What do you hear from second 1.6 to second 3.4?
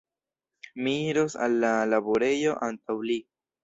la laborejo antaŭ li.